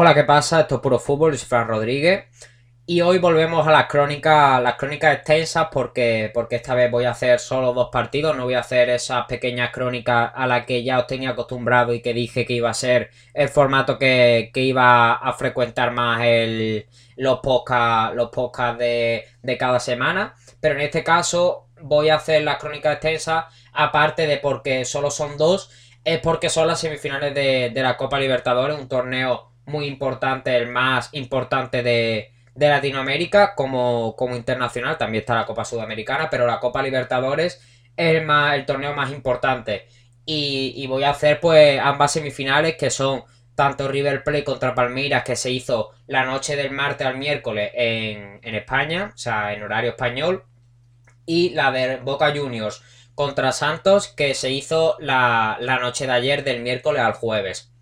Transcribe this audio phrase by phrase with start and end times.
[0.00, 0.60] Hola, ¿qué pasa?
[0.60, 2.26] Esto es Puro Fútbol, soy Fran Rodríguez.
[2.86, 7.10] Y hoy volvemos a las crónicas, las crónicas extensas porque, porque esta vez voy a
[7.10, 11.00] hacer solo dos partidos, no voy a hacer esas pequeñas crónicas a las que ya
[11.00, 15.32] os tenía acostumbrado y que dije que iba a ser el formato que, iba a
[15.32, 16.86] frecuentar más el,
[17.16, 18.30] los podcasts, los
[18.78, 20.36] de, de cada semana.
[20.60, 25.36] Pero en este caso voy a hacer las crónicas extensas, aparte de porque solo son
[25.36, 25.70] dos,
[26.04, 30.68] es porque son las semifinales de, de la Copa Libertadores, un torneo muy importante, el
[30.68, 34.98] más importante de, de Latinoamérica como, como internacional.
[34.98, 37.60] También está la Copa Sudamericana, pero la Copa Libertadores
[37.96, 39.86] es el, torneo más importante.
[40.26, 43.22] Y, voy a hacer pues ambas semifinales que son
[43.54, 48.40] tanto River Plate contra Palmeiras que se hizo la noche del martes al miércoles en,
[48.42, 50.44] en España, o sea, en horario español,
[51.26, 52.82] y la de Boca Juniors
[53.14, 57.72] contra Santos que se hizo la, la noche de ayer del miércoles al jueves.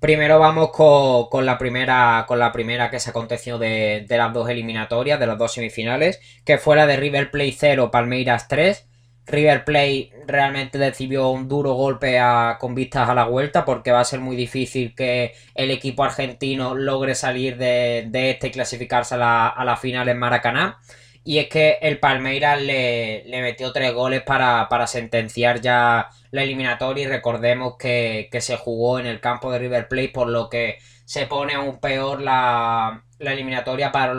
[0.00, 5.18] Primero vamos con, la primera, con la primera que se aconteció de, las dos eliminatorias,
[5.18, 8.86] de las dos semifinales, que fue la de River Plate 0, Palmeiras 3.
[9.26, 12.20] River Plate realmente recibió un duro golpe
[12.60, 16.76] con vistas a la vuelta porque va a ser muy difícil que el equipo argentino
[16.76, 20.78] logre salir de, este y clasificarse a la, a la final en Maracaná.
[21.28, 27.04] Y es que el Palmeiras le, metió tres goles para, sentenciar ya la eliminatoria.
[27.04, 31.26] Y recordemos que, se jugó en el campo de River Plate, por lo que se
[31.26, 34.14] pone aún peor la, eliminatoria para,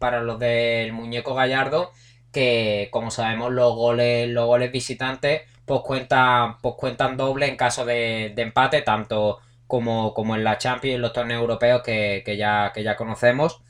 [0.00, 1.92] para los del muñeco Gallardo.
[2.32, 7.84] Que como sabemos, los goles, los goles visitantes pues cuentan, pues cuentan doble en caso
[7.84, 12.72] de, empate, tanto como, como, en la Champions y en los torneos europeos que, ya,
[12.74, 13.60] que ya conocemos.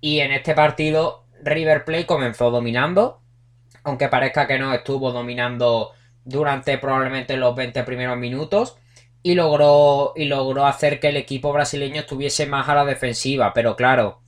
[0.00, 3.20] Y en este partido River Plate comenzó dominando,
[3.82, 5.92] aunque parezca que no estuvo dominando
[6.24, 8.76] durante probablemente los 20 primeros minutos
[9.22, 13.76] y logró, y logró hacer que el equipo brasileño estuviese más a la defensiva, pero
[13.76, 14.22] claro,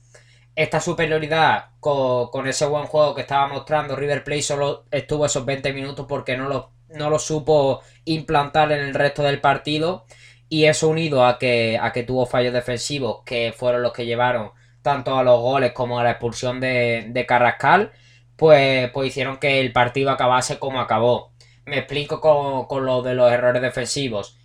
[0.55, 5.71] esta superioridad con, ese buen juego que estaba mostrando River Plate solo estuvo esos 20
[5.71, 10.05] minutos porque no lo, no lo supo implantar en el resto del partido.
[10.49, 14.51] Y eso unido a que, a que tuvo fallos defensivos que fueron los que llevaron
[14.81, 17.91] tanto a los goles como a la expulsión de, Carrascal,
[18.35, 21.31] pues, pues hicieron que el partido acabase como acabó.
[21.65, 22.21] Me explico
[22.67, 24.37] con, lo de los errores defensivos.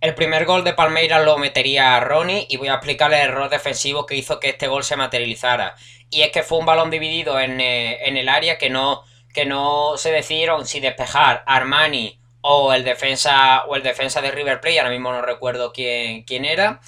[0.00, 3.50] El primer gol de Palmeiras lo metería a Ronnie y voy a explicar el error
[3.50, 5.74] defensivo que hizo que este gol se materializara.
[6.08, 9.02] Y es que fue un balón dividido en, eh, el área que no,
[9.34, 14.60] que no se decidieron si despejar Armani o el defensa o el defensa de River
[14.60, 16.80] Plate, ahora mismo no recuerdo quién, quién era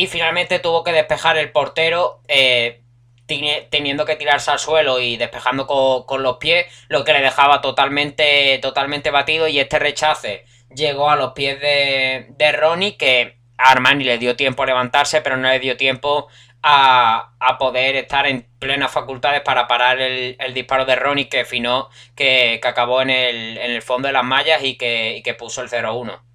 [0.00, 2.80] y finalmente tuvo que despejar el portero eh,
[3.26, 8.58] teniendo que tirarse al suelo y despejando con, los pies, lo que le dejaba totalmente,
[8.62, 14.16] totalmente batido y este rechace llegó a los pies de, Ronnie que a Armani le
[14.16, 16.28] dio tiempo a levantarse pero no le dio tiempo
[16.62, 22.58] a, poder estar en plenas facultades para parar el, disparo de Ronnie que finó, que,
[22.64, 25.68] acabó en el, en el, fondo de las mallas y que, y que puso el
[25.68, 26.29] 0-1.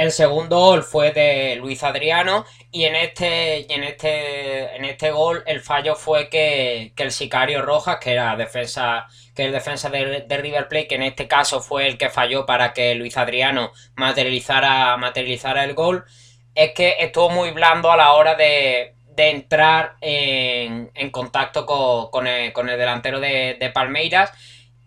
[0.00, 5.42] El segundo gol fue de Luis Adriano y en este, en este, en este gol
[5.44, 10.68] el fallo fue que, el sicario Rojas, que era defensa, que el defensa de, River
[10.68, 15.64] Plate, que en este caso fue el que falló para que Luis Adriano materializara, materializara
[15.64, 16.06] el gol,
[16.54, 23.20] es que estuvo muy blando a la hora de, entrar en, contacto con, el, delantero
[23.20, 24.32] de, de Palmeiras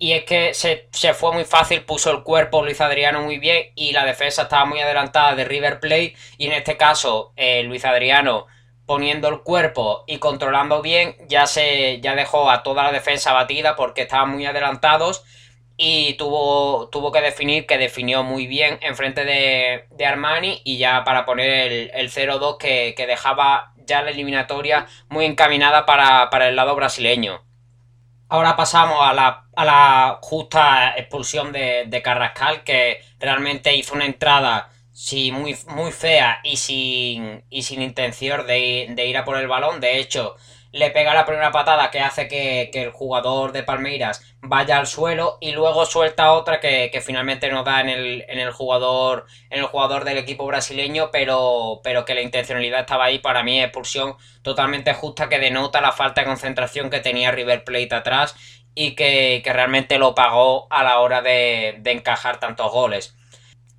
[0.03, 3.93] y es que se, fue muy fácil, puso el cuerpo Luis Adriano muy bien y
[3.93, 6.13] la defensa estaba muy adelantada de River Plate.
[6.37, 8.47] Y en este caso, eh, Luis Adriano
[8.85, 13.77] poniendo el cuerpo y controlando bien, ya se ya dejó a toda la defensa batida
[13.77, 15.23] porque estaban muy adelantados
[15.77, 21.05] y tuvo, tuvo que definir, que definió muy bien enfrente de, de Armani y ya
[21.05, 26.57] para poner el, el 0-2 que, dejaba ya la eliminatoria muy encaminada para, para el
[26.57, 27.52] lado brasileño.
[28.33, 35.55] Ahora pasamos a la, justa expulsión de, Carrascal, que realmente hizo una entrada sí, muy,
[35.67, 39.79] muy fea y sin, y sin intención de, de ir a por el balón.
[39.79, 40.35] De hecho,
[40.73, 45.37] le pega la primera patada que hace que, el jugador de Palmeiras vaya al suelo
[45.39, 49.65] y luego suelta otra que, finalmente no da en el, en el jugador en el
[49.67, 54.93] jugador del equipo brasileño pero, pero que la intencionalidad estaba ahí para mí expulsión totalmente
[54.93, 58.35] justa que denota la falta de concentración que tenía River Plate atrás
[58.75, 63.15] y que, realmente lo pagó a la hora de, de encajar tantos goles.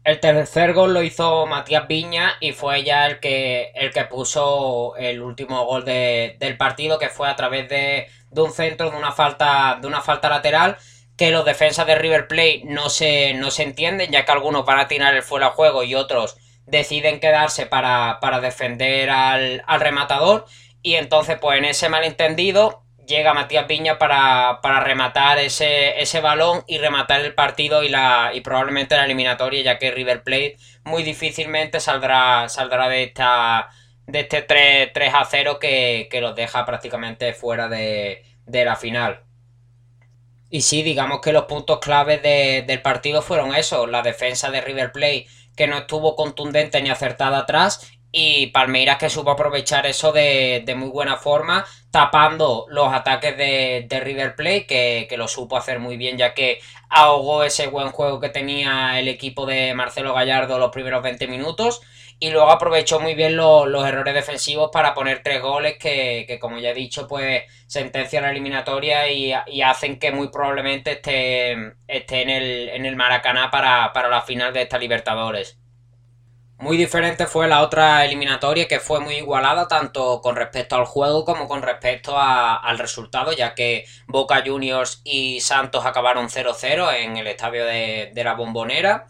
[0.05, 4.95] El tercer gol lo hizo Matías Viña y fue ya el que, el que puso
[4.97, 9.79] el último gol del partido, que fue a través de, un centro, de una falta,
[9.81, 10.77] de una falta lateral,
[11.17, 14.79] que los defensas de River Plate no se, no se entienden, ya que algunos van
[14.79, 16.37] a tirar el fuera a juego y otros
[16.67, 20.45] deciden quedarse para, defender al, rematador.
[20.83, 26.79] Y entonces pues en ese malentendido llega Matías Piña para, rematar ese, ese, balón y
[26.79, 31.81] rematar el partido y, la, y probablemente la eliminatoria, ya que River Plate muy difícilmente
[31.81, 33.69] saldrá, saldrá de, esta,
[34.06, 39.23] de este 3, 3 a 0 que, los deja prácticamente fuera de, de, la final.
[40.51, 44.93] Y sí, digamos que los puntos claves del partido fueron eso, la defensa de River
[44.93, 50.62] Plate que no estuvo contundente ni acertada atrás y Palmeiras que supo aprovechar eso de,
[50.76, 54.66] muy buena forma, tapando los ataques de, River Plate,
[55.08, 59.08] que, lo supo hacer muy bien, ya que ahogó ese buen juego que tenía el
[59.08, 61.81] equipo de Marcelo Gallardo los primeros 20 minutos.
[62.20, 66.70] Y luego aprovechó muy bien los errores defensivos para poner tres goles que, como ya
[66.70, 72.31] he dicho, pues sentencian la eliminatoria y, y, hacen que muy probablemente esté, esté en,
[72.31, 75.58] el, en el Maracaná para, para la final de esta Libertadores.
[76.64, 81.26] Muy diferente fue la otra eliminatoria que fue muy igualada tanto con respecto al juego
[81.26, 87.26] como con respecto al resultado ya que Boca Juniors y Santos acabaron 0-0 en el
[87.26, 89.08] estadio de, la Bombonera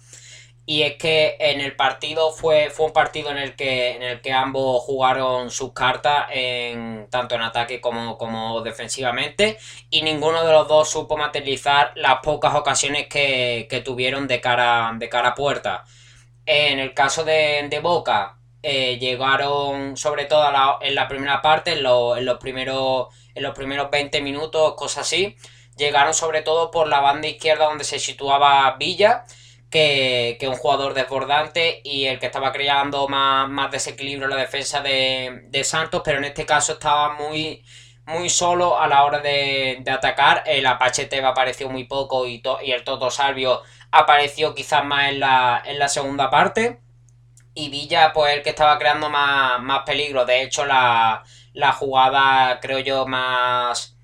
[0.67, 4.21] y es que en el partido fue, fue un partido en el que en el
[4.21, 9.59] que ambos jugaron sus cartas en, tanto en ataque como, como defensivamente
[9.91, 14.93] y ninguno de los dos supo materializar las pocas ocasiones que, que tuvieron de cara,
[14.99, 15.85] de cara a puerta.
[16.47, 20.47] En el caso de, Boca, eh, llegaron sobre todo
[20.81, 25.37] en la primera parte, en, los primeros, en los primeros 20 minutos, cosas así.
[25.77, 29.25] Llegaron sobre todo por la banda izquierda donde se situaba Villa,
[29.71, 34.81] que, que un jugador desbordante y el que estaba creando más, desequilibrio en la defensa
[34.83, 37.65] de, Santos, pero en este caso estaba muy,
[38.07, 40.45] muy solo a la hora de, atacar.
[40.47, 43.63] El Apache Teva apareció muy poco y, y el Toto Salvio
[43.95, 46.81] apareció quizás más en la, en la segunda parte.
[47.55, 50.25] Y Villa, pues el que estaba creando más, peligro.
[50.27, 51.23] De hecho, la,
[51.79, 53.97] jugada, creo yo, más.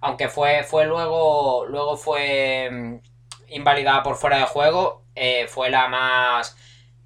[0.00, 1.66] Aunque fue, fue luego.
[1.66, 3.00] Luego fue mm,
[3.48, 5.04] invalidada por fuera de juego.
[5.14, 6.56] Eh, fue la más.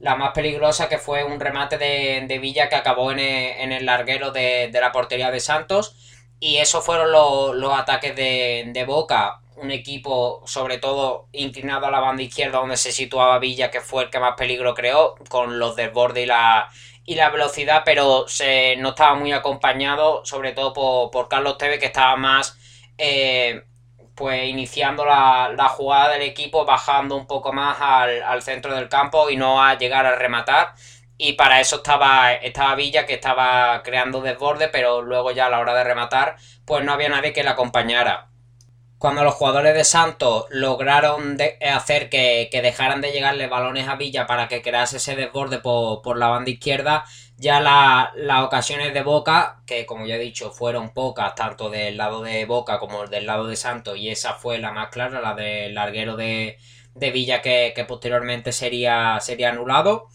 [0.01, 4.69] La más peligrosa que fue un remate de, Villa que acabó en el, larguero de,
[4.73, 5.97] la portería de Santos.
[6.41, 12.01] Y esos fueron los, ataques de, de Boca un equipo sobre todo inclinado a la
[12.01, 15.77] banda izquierda donde se situaba Villa que fue el que más peligro creó con los
[15.77, 16.69] desbordes y la,
[17.05, 21.87] y la velocidad pero se, no estaba muy acompañado sobre todo por, Carlos Tevez que
[21.87, 22.59] estaba más
[22.99, 23.65] eh,
[24.15, 29.37] pues iniciando la, jugada del equipo bajando un poco más al, centro del campo y
[29.37, 30.75] no a llegar a rematar.
[31.17, 35.61] Y para eso estaba, estaba Villa que estaba creando desborde pero luego ya a la
[35.61, 38.32] hora de rematar pues no había nadie que le acompañara
[39.03, 41.37] cuando los jugadores de Santos lograron
[41.75, 46.29] hacer que, dejaran de llegarle balones a Villa para que crease ese desborde por, la
[46.29, 47.05] banda izquierda,
[47.37, 52.23] ya las ocasiones de Boca, que como ya he dicho fueron pocas, tanto del lado
[52.23, 55.75] de Boca como del lado de Santos, y esa fue la más clara, la del
[55.75, 56.59] larguero de,
[56.95, 60.11] Villa que, posteriormente sería, sería anulado.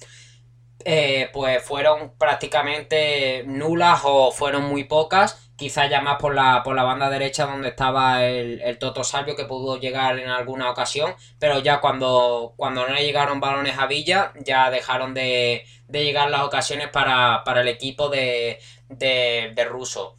[0.85, 6.75] Eh, pues fueron prácticamente nulas o fueron muy pocas quizás ya más por la, por
[6.75, 11.59] la banda derecha donde estaba el, Toto Salvio que pudo llegar en alguna ocasión, pero
[11.59, 16.89] ya cuando, cuando no le llegaron balones a Villa ya dejaron de, llegar las ocasiones
[16.89, 20.15] para, el equipo de, de, Russo.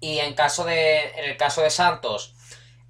[0.00, 2.34] Y en, caso de, en el caso de Santos,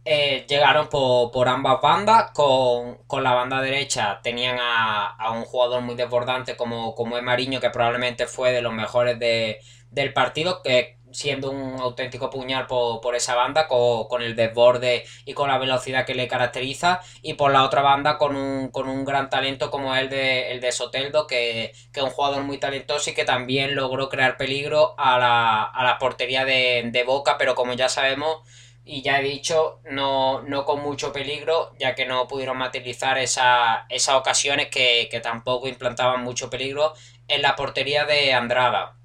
[0.05, 2.31] eh, llegaron por, ambas bandas.
[2.33, 7.71] Con, la banda derecha tenían a, un jugador muy desbordante como, como es Mariño, que
[7.71, 13.67] probablemente fue de los mejores del partido, que siendo un auténtico puñal por, esa banda,
[13.69, 18.19] con, el desborde y con la velocidad que le caracteriza, y por la otra banda
[18.19, 22.11] con un, con un gran talento como el de, el de Soteldo, que, es un
[22.11, 27.55] jugador muy talentoso y que también logró crear peligro a la, portería de, Boca, pero
[27.55, 28.43] como ya sabemos,
[28.85, 34.09] y ya he dicho, no, no con mucho peligro, ya que no pudieron materializar esas
[34.11, 36.93] ocasiones que, que tampoco implantaban mucho peligro
[37.29, 38.96] en la portería de Andrada.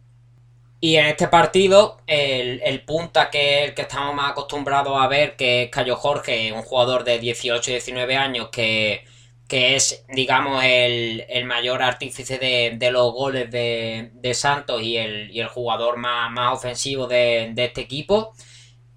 [0.84, 5.64] Y en este partido, el, punta que el que estamos más acostumbrados a ver, que
[5.64, 9.06] es Cayo Jorge, un jugador de 18 y 19 años que,
[9.48, 16.56] es, digamos, el, mayor artífice de, los goles de, Santos y el, jugador más, más
[16.56, 18.34] ofensivo de, este equipo,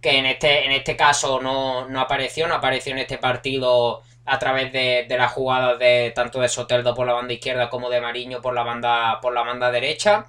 [0.01, 4.73] que en este, en este caso no, apareció, no apareció en este partido a través
[4.73, 8.55] de, las jugadas de tanto de Soteldo por la banda izquierda como de Mariño por
[8.55, 10.27] la banda, por la banda derecha.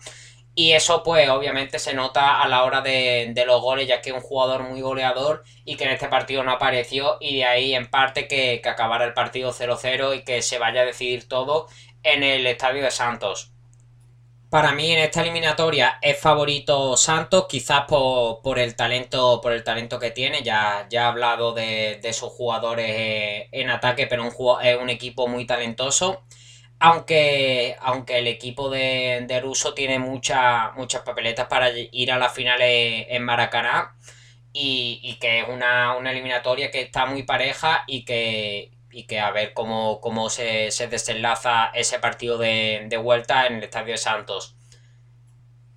[0.56, 4.16] Y eso, pues, obviamente se nota a la hora de, los goles, ya que es
[4.16, 7.18] un jugador muy goleador y que en este partido no apareció.
[7.20, 10.82] Y de ahí, en parte, que, que acabara el partido 0-0 y que se vaya
[10.82, 11.68] a decidir todo
[12.04, 13.52] en el estadio de Santos.
[14.56, 20.00] Para mí en esta eliminatoria es favorito Santos, quizás por, el talento, por el talento
[20.00, 20.44] que tiene.
[20.44, 25.46] Ya, ya he hablado de, sus jugadores eh, en ataque, pero es un equipo muy
[25.46, 26.24] talentoso.
[26.80, 30.74] Aunque, aunque el equipo de, de Russo tiene muchas
[31.06, 33.96] papeletas para ir a las finales en Maracaná.
[34.58, 38.72] Y, que es una, eliminatoria que está muy pareja y que,
[39.08, 43.98] que a ver cómo, cómo se, desenlaza ese partido de, vuelta en el Estadio de
[43.98, 44.56] Santos.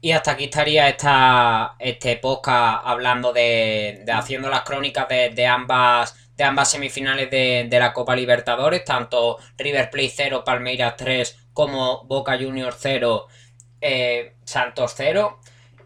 [0.01, 6.45] Y hasta aquí estaría esta, este podcast hablando de, haciendo las crónicas de, ambas de
[6.45, 12.77] ambas semifinales de, la Copa Libertadores, tanto River Plate 0, Palmeiras 3 como Boca Juniors
[12.79, 13.27] 0,
[13.81, 15.41] eh, Santos 0.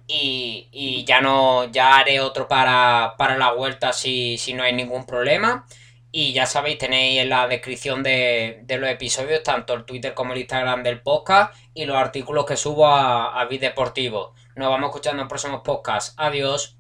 [0.06, 5.66] Y, ya no ya haré otro para, la vuelta si, si no hay ningún problema.
[6.10, 10.40] Y ya sabéis, tenéis en la descripción de, los episodios tanto el Twitter como el
[10.40, 14.34] Instagram del podcast y los artículos que subo a, a Deportivo.
[14.54, 16.12] Nos vamos escuchando en próximos podcasts.
[16.18, 16.76] Adiós.